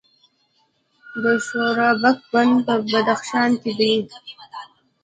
[1.23, 3.95] د شورابک بند په بدخشان کې دی